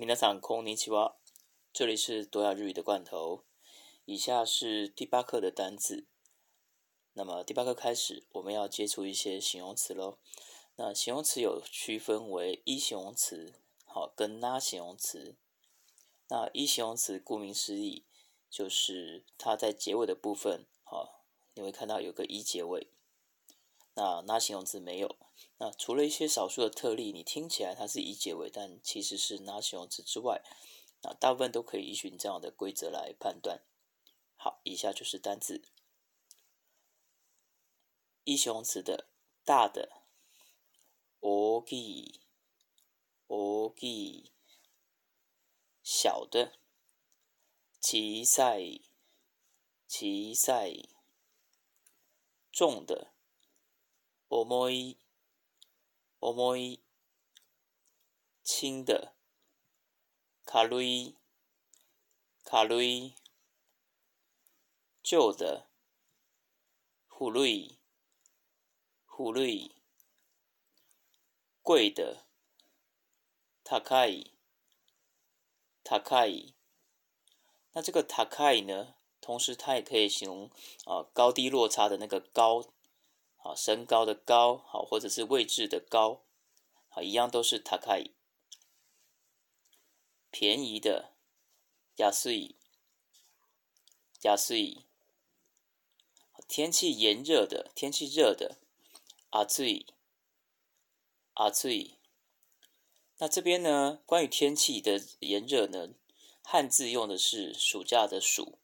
[0.00, 1.16] 皆さんこんにちは，
[1.74, 3.44] 这里是多亚日语的罐头。
[4.06, 6.06] 以下是第八课的单字。
[7.12, 10.16] 那么第八课开始，我们要接触一些形容词喽。
[10.76, 13.52] 那形容词有区分为一形容词，
[13.84, 15.36] 好跟拉形容词。
[16.28, 18.06] 那一形容词顾名思义，
[18.48, 22.90] 就是它在结尾的部分，好，你会看到有个一结尾。
[23.92, 25.18] 那拉形容词没有。
[25.58, 30.42] 那除了一些少数的特例，你听起来它是以结尾，但其实是拉形容词之外，
[31.02, 33.62] 那大部分都可以依循这样的规则来判断。
[34.36, 35.62] 好，以下就是单字。
[38.24, 39.08] 一形容词的
[39.44, 40.02] 大的
[41.20, 41.28] 大
[41.64, 42.20] きい
[43.26, 44.32] 大きい
[45.82, 46.52] 小的
[47.80, 48.82] 小さい
[49.88, 50.90] 小さい
[52.52, 53.12] 重的
[54.28, 54.98] 重い
[56.24, 56.82] 重い
[58.42, 59.14] 轻的
[60.44, 61.16] 軽い
[62.44, 63.14] 軽い
[65.02, 65.66] 旧的
[67.08, 67.78] 古い
[69.06, 69.70] 古い
[71.62, 72.24] 贵的
[73.64, 74.34] 高い
[75.84, 76.54] 高い
[77.72, 80.50] 那这个高い呢，同时它也可以形容
[80.86, 82.64] 啊高低落差的那个高。
[83.44, 86.22] 好，身高的高，好，或者是位置的高，
[86.88, 88.12] 好，一样都是高い。
[90.30, 91.12] 便宜的
[91.96, 92.54] 安い
[94.22, 94.84] 安い。
[96.48, 98.56] 天气炎热的，天气热的
[99.30, 99.86] 暑い
[101.34, 101.96] 暑い。
[103.18, 105.90] 那这边呢，关于天气的炎热呢，
[106.42, 108.58] 汉字用的是暑假的暑。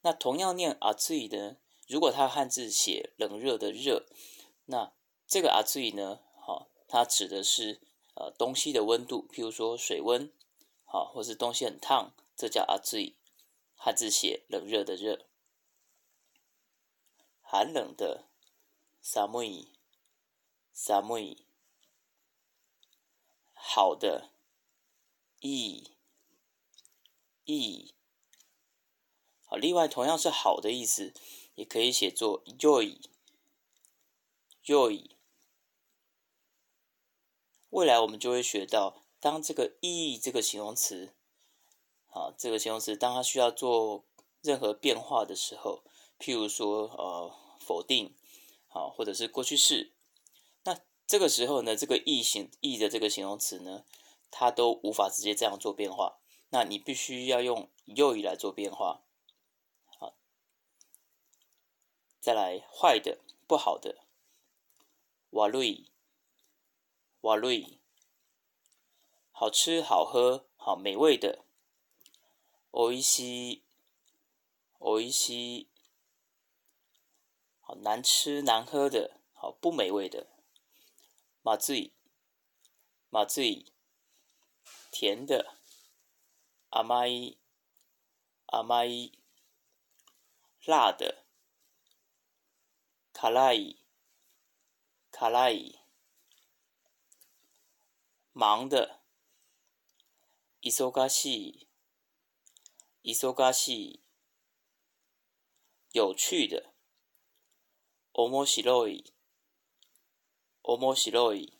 [0.00, 1.56] 那同样念暑い呢？
[1.87, 4.05] 如果它汉字写冷热的热，
[4.65, 4.93] 那
[5.27, 6.19] 这个阿醉呢？
[6.39, 7.81] 好，它指的是
[8.15, 10.31] 呃东西的温度，譬如说水温，
[10.85, 13.15] 好，或是东西很烫，这叫阿醉。
[13.83, 15.25] 汉字写冷热的热，
[17.41, 18.29] 寒冷的
[19.01, 19.73] 萨木伊
[20.71, 21.47] 萨木伊，
[23.53, 24.29] 好的
[25.39, 25.95] 意
[27.45, 27.95] 意，
[29.45, 31.11] 好，另外同样是好的意思。
[31.55, 33.09] 也可以写作 joy，joy。
[37.69, 41.13] 未来我们就会学到，当这个 e 这个形容词，
[42.07, 44.03] 啊，这个形容词当它需要做
[44.41, 45.83] 任何变化的时候，
[46.19, 48.13] 譬如说呃否定，
[48.67, 49.93] 好，或者是过去式，
[50.63, 53.85] 那这个时候呢，这个 e 形 e 的这个形容词呢，
[54.29, 56.19] 它都无法直接这样做变化，
[56.49, 59.01] 那你必须要用 joy 来做变化。
[62.20, 64.04] 再来，坏的、不好的，
[65.30, 65.90] 瓦瑞，
[67.20, 67.78] 瓦瑞，
[69.30, 71.44] 好吃、好喝、好美味的，
[72.72, 73.64] おいしい、
[74.78, 75.68] おいしい，
[77.60, 80.26] 好难吃、难喝的，好不美味的，
[81.42, 81.92] まずい、
[83.10, 83.72] まずい，
[84.90, 85.46] 甜的，
[86.70, 87.38] 甘い、
[88.46, 89.12] 甘い，
[90.64, 91.24] 辣的。
[93.20, 93.82] 卡拉伊，
[95.10, 95.78] 卡拉伊，
[98.32, 99.00] 忙的，
[100.60, 101.68] 伊索嘎西，
[103.02, 104.02] 伊索嘎西，
[105.92, 106.74] 有趣的，
[108.12, 109.12] おもしろい，
[110.62, 111.58] おもしろい，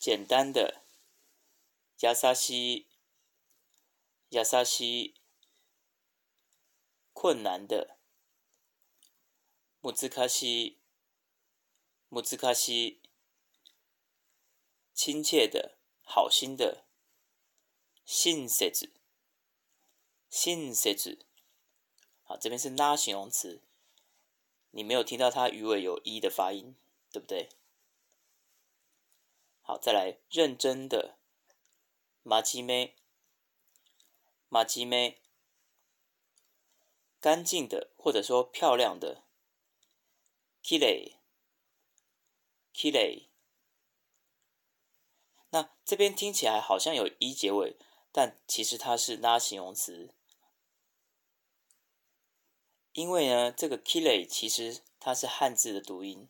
[0.00, 0.74] 简单的，
[2.00, 2.88] やさし
[4.30, 5.14] い，やさしい，
[7.12, 7.91] 困难的。
[9.85, 10.79] 木兹卡西，
[12.07, 13.01] 木兹卡西，
[14.93, 16.85] 亲切的，好心的，
[18.05, 18.93] 信塞子，
[20.29, 21.25] 信塞子，
[22.23, 23.61] 好，这边是拉形容词，
[24.71, 26.77] 你没有听到它鱼尾有一的发音，
[27.11, 27.49] 对不对？
[29.63, 31.17] 好，再来，认真的，
[32.21, 32.95] 马吉梅，
[34.47, 35.21] 马吉梅，
[37.19, 39.22] 干净的，或者说漂亮的。
[40.62, 41.16] きれい、
[42.74, 43.28] きれい。
[45.50, 47.76] 那这边听起来好像有一结尾，
[48.12, 50.14] 但其实它是拉形容词。
[52.92, 56.28] 因为呢，这个きれい其实它是汉字的读音，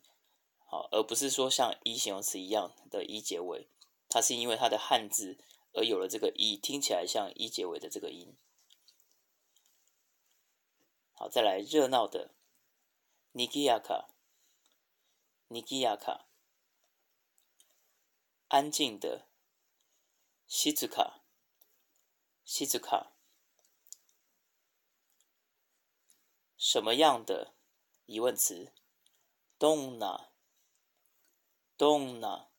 [0.67, 3.69] 好，而不是说像一形容词一样的一结尾。
[4.09, 5.39] 它是因为它的汉字
[5.73, 8.37] 而有了这个一，听起来像一结尾的这个音。
[11.13, 12.31] 好，再来热闹的，
[13.35, 14.07] にぎやか。
[15.54, 16.26] 尼基亚卡，
[18.48, 19.28] 安静的，
[20.48, 21.22] 西子卡，
[22.44, 23.14] 西子卡，
[26.58, 27.54] 什么样的
[28.08, 28.74] 疑问词？
[29.60, 30.32] 动哪？
[31.78, 32.50] 动哪？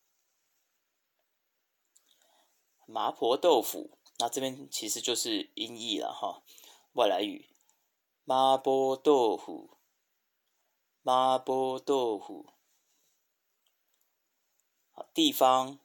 [2.87, 6.45] 麻婆豆腐，那这边其实就是音译了哈，
[6.93, 7.51] 外来语。
[8.23, 9.81] 麻婆豆腐，
[11.03, 12.53] 麻婆豆腐。
[14.94, 15.78] 好，地方。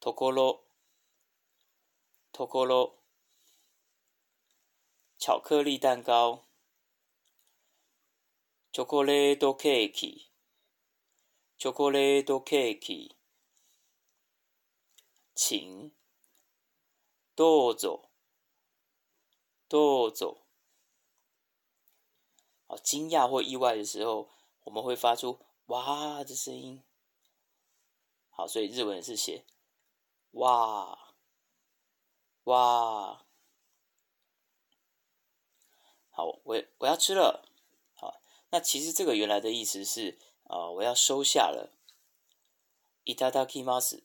[0.00, 0.60] ところ、
[2.32, 2.94] ところ。
[5.18, 6.44] 巧克力蛋糕。
[8.72, 10.30] チョコレートケーキ。
[11.58, 13.16] チョコレートケーキ。
[15.34, 15.90] 请，
[17.34, 18.08] どうぞ，
[19.68, 20.38] どうぞ。
[22.68, 24.28] 好，惊讶或意外的时候，
[24.64, 26.82] 我们会发出“哇”的声音。
[28.32, 29.44] 好，所以日文是写“
[30.32, 31.14] 哇，
[32.44, 33.24] 哇”。
[36.10, 37.48] 好，我我要吃了。
[37.94, 38.20] 好，
[38.50, 41.72] 那其实这个原来的意思是啊，我要收下了。
[43.04, 44.02] いただきます。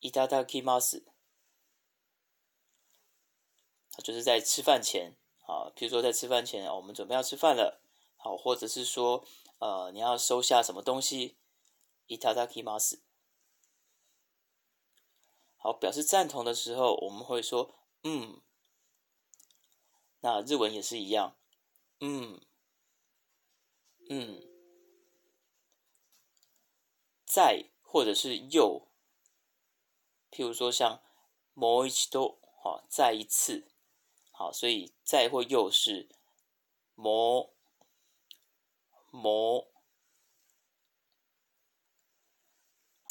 [0.00, 1.02] いただきます。
[4.02, 5.16] 就是在吃饭前
[5.46, 7.80] 啊，比如说在吃饭前，我们准备要吃饭了，
[8.16, 9.24] 好，或者是说，
[9.58, 11.36] 呃，你要收下什么东西，
[12.06, 13.02] いただきます。
[15.56, 18.40] 好，表示赞同的时候，我们会说，嗯。
[20.24, 21.36] 那日文也是一样，
[21.98, 22.40] 嗯，
[24.08, 24.40] 嗯，
[27.24, 28.88] 在或者是又。
[30.30, 31.02] 譬如说像
[31.54, 33.68] もう一度，好，再一次，
[34.30, 36.08] 好，所以再或又是
[36.94, 37.50] も
[39.10, 39.66] も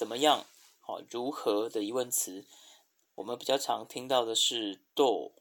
[0.05, 0.45] 怎么样？
[0.79, 2.45] 好，如何的疑问词，
[3.15, 5.33] 我们比较常听到的是ど。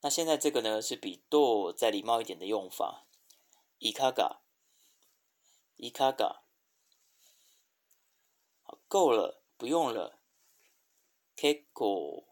[0.00, 3.04] 那现在这个呢，是比ど再礼貌一点的用法，
[3.78, 4.40] いかが，
[5.76, 6.40] いかが，
[8.64, 10.18] 好，够了，不用了。
[11.36, 12.26] 結構、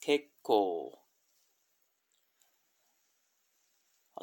[0.00, 1.00] 結構。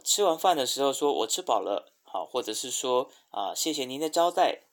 [0.04, 4.63] 吃完饭的时候说“我吃饱了”，好，或者是说“啊，谢谢您的招待”。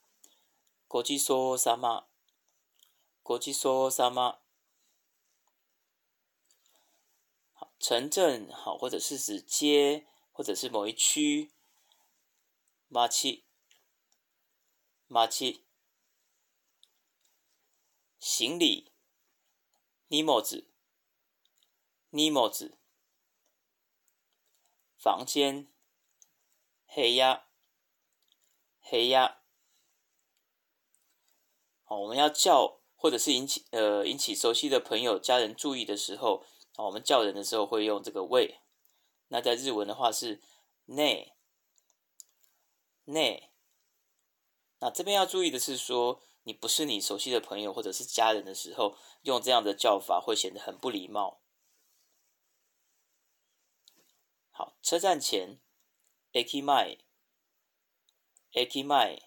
[0.89, 2.07] ごちそうさま、
[3.23, 4.41] ごちそうさま。
[7.53, 11.53] 好，城镇好，或者是指街，或者是某一区。
[12.91, 13.45] 町、
[15.09, 15.65] 町。
[18.19, 18.93] 行李，
[20.07, 20.69] 尼莫子，
[22.11, 22.79] 尼莫子，
[24.97, 25.67] 房间，
[26.87, 27.49] 黑鸭，
[28.79, 29.43] 黑鸭。
[31.88, 36.46] 哦，我们要叫或者是引起呃引起熟悉的朋友、家人注意的时候，
[36.76, 38.60] 啊，我们叫人的时候会用这个喂。
[39.30, 40.42] 那在日文的话是
[40.86, 41.34] 内
[43.06, 43.52] 内。
[44.80, 46.22] 那这边要注意的是说。
[46.48, 51.42] 你不是你熟悉的朋友或者是家人的时候，用这样的叫法会显得很不礼貌。
[54.52, 55.60] 好，车站前
[56.32, 56.96] ，aki mai，aki
[58.86, 59.24] mai，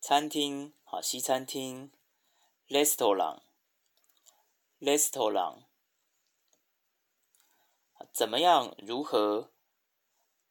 [0.00, 1.92] 餐厅，好，西餐厅
[2.68, 5.64] ，restaurant，restaurant，
[8.10, 8.74] 怎么样？
[8.78, 9.52] 如何？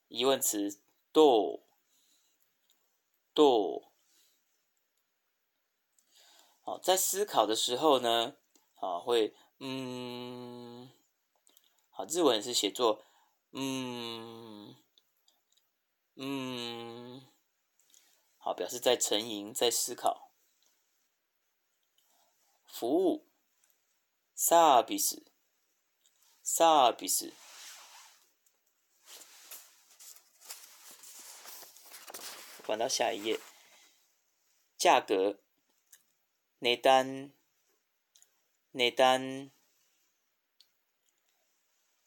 [0.07, 0.79] 疑问词
[1.11, 1.65] ，do，do。
[6.83, 8.35] 在思考的时候呢，
[8.75, 10.91] 啊，会嗯，
[11.89, 13.01] 好，日文是写作
[13.51, 14.75] 嗯
[16.15, 17.25] 嗯，
[18.39, 20.31] 好，表示在沉吟，在思考。
[22.65, 23.27] 服务
[24.35, 27.33] ，service，service，
[32.63, 33.39] 翻到下一页，
[34.77, 35.39] 价格。
[36.61, 37.33] 内单，
[38.71, 39.49] 内单，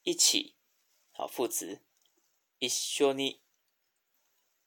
[0.02, 0.58] 一起，
[1.10, 1.82] 好副词，
[2.58, 3.40] 一緒に，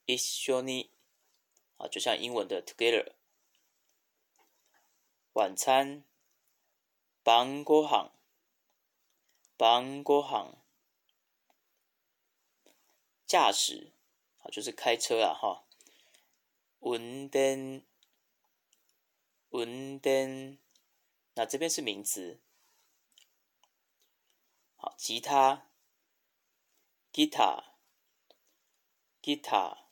[0.06, 0.95] 一緒に，
[1.77, 3.13] 啊，就像英文的 together。
[5.34, 6.03] 晚餐，
[7.24, 8.12] 晩ご飯，
[9.58, 10.55] 晩ご飯。
[13.25, 13.91] 驾驶，
[14.39, 15.65] 啊就是开车啊，哈，
[16.79, 17.84] 運転。
[19.50, 20.58] 文登，
[21.36, 22.41] 那这边是名词。
[24.75, 25.70] 好，吉他
[27.13, 29.85] ，guitar，guitar。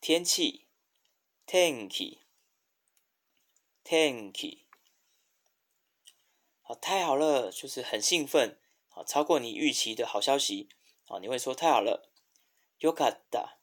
[0.00, 0.68] 天気，
[1.46, 1.88] 天
[4.32, 4.68] 気，
[6.62, 10.68] 好，太好了，就是很兴奋，好，超过你预期的好消息，
[11.04, 12.08] 好，你会说太好了，
[12.78, 13.56] よかった，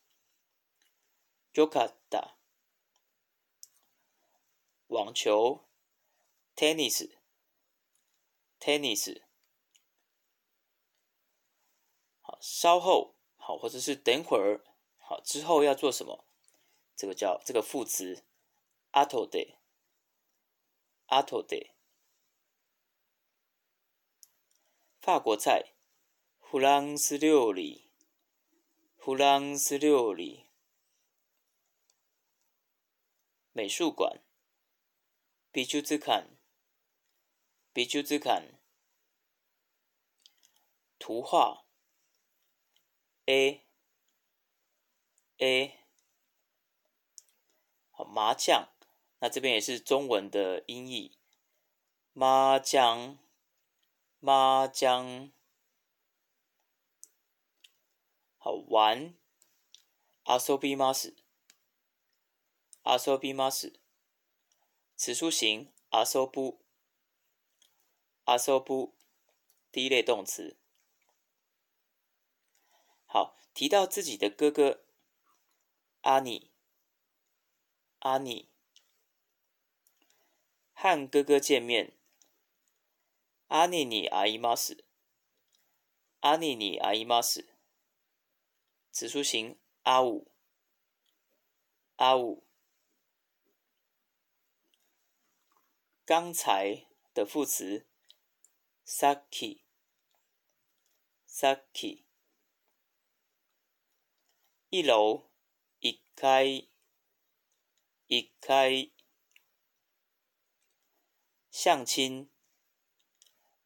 [1.54, 2.34] よかった，
[4.88, 5.64] 网球，
[6.58, 9.24] tennis，tennis，
[12.20, 14.66] 好，稍后，好，或者是等会儿，
[14.98, 16.26] 好，之后要做什么？
[16.99, 18.25] 这个叫这个副词
[18.91, 19.57] ，ato de，ato
[21.47, 21.71] de。
[25.01, 25.75] 法国菜，
[26.41, 27.93] 弗朗斯料理，
[28.97, 30.51] 弗朗斯料理。
[33.53, 34.21] 美术馆，
[35.53, 36.37] 美术館，
[37.75, 38.59] 美術館。
[40.99, 41.65] 图画
[43.27, 43.63] ，a，a。
[48.05, 48.69] 麻将，
[49.21, 51.19] 那这边也是中文的音译。
[52.13, 53.19] 麻将，
[54.21, 55.31] 麻将，
[58.37, 59.15] 好玩。
[60.25, 61.17] 阿索比马斯，
[62.83, 63.81] 阿索比马斯，
[64.95, 66.61] 词书型阿索布，
[68.25, 68.95] 阿索布，
[69.73, 70.59] 第一类动词。
[73.07, 74.85] 好，提到自己的哥哥
[76.03, 76.48] 阿尼。
[78.01, 78.49] 阿尼
[80.73, 81.95] 和哥哥见面。
[83.49, 84.85] 阿尼尼阿姨妈死，
[86.21, 87.49] 阿尼尼阿伊玛斯，
[88.93, 90.31] 词书行阿五，
[91.97, 92.47] 阿五。
[96.05, 97.87] 刚才的副词
[98.87, 99.55] ，saki，saki。
[104.69, 105.31] 一楼，
[105.81, 106.68] 一階。
[108.08, 108.92] 一开
[111.50, 112.30] 相亲，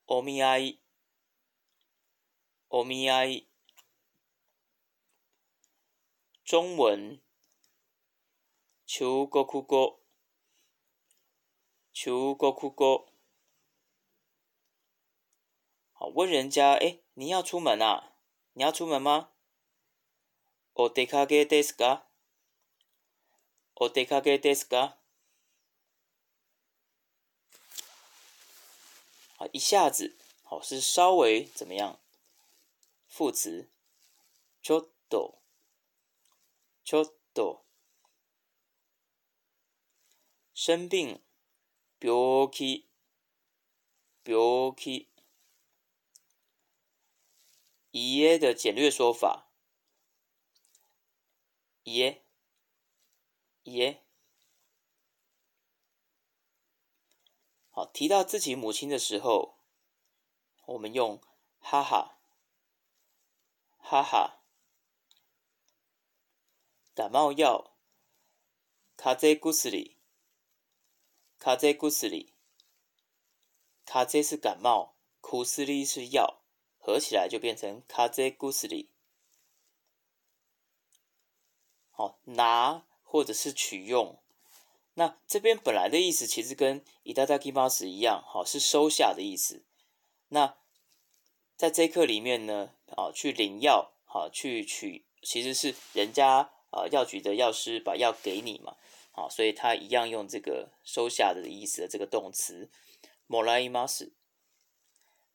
[0.06, 0.80] お見合い，
[2.70, 3.48] お見合い。
[6.44, 7.22] 中文，
[8.86, 10.00] 中国語，
[11.92, 13.10] 中国語。
[15.92, 18.14] 好，问人家，哎，你要出门啊？
[18.54, 19.32] 你要出门吗？
[20.74, 22.04] お出かけですか？
[23.76, 24.98] お出かけですか？
[29.38, 32.00] 好，一下子，好是稍微怎么样？
[33.08, 33.70] 副词，
[34.62, 35.40] ちょっと，
[36.84, 37.64] ちょっと。
[40.56, 41.22] 生病，
[42.00, 42.90] 病気，
[44.24, 45.08] 病気。
[47.92, 49.52] 家的简略说法，
[51.84, 52.21] 家。
[53.65, 54.03] 耶，
[57.71, 59.55] 好，提到自己母亲的时候，
[60.67, 61.21] 我们用
[61.61, 62.19] 哈哈，
[63.79, 64.39] 哈哈。
[66.95, 67.73] 感冒药，
[68.97, 69.97] 卡在故事里，
[71.39, 72.35] 卡在故事里，
[73.87, 76.43] 卡在是感冒，库斯里是药，
[76.79, 78.91] 合起来就变成卡在故事里。
[81.93, 82.85] 好，拿。
[83.13, 84.19] 或者是取用，
[84.95, 89.63] 那这边本来的意思其实跟伊达达基马斯一样，好是收下的意思。
[90.29, 90.57] 那
[91.59, 98.79] 在这一课里面呢，啊，去领药，好去取，其实是人家啊药局的药师把药给你嘛，
[99.11, 102.71] 好，所以他一样用这个收下的意思的这个动词，
[103.27, 104.15] 莫拉伊马斯，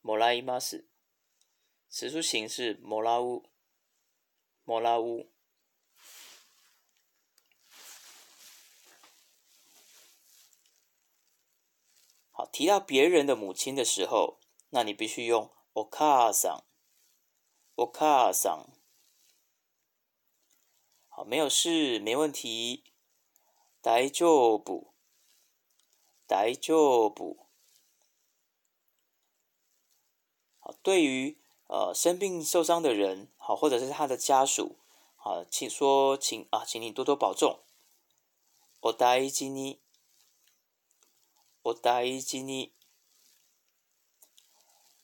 [0.02, 0.88] 莫拉伊马斯，
[1.88, 3.44] 词书形式莫拉乌，
[4.64, 5.30] 莫拉乌。
[12.37, 16.63] 好，提到别人的母亲的时候，那你必须用お母さん，
[17.75, 18.65] お母さん。
[21.09, 22.83] 好，没有事，没问题。
[23.81, 24.27] 大丈
[24.63, 24.93] 夫，
[26.25, 26.75] 大丈
[27.13, 27.47] 夫。
[30.59, 34.77] 好，对于呃生病受伤的人，好，或者是他的家属，
[35.15, 37.59] 好，请说，请啊，请你多多保重。
[38.81, 39.79] お大事に。
[41.68, 42.72] 我大事に。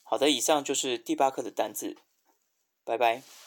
[0.03, 1.97] 好的，以上就是第八课的单字，
[2.83, 3.44] 拜拜。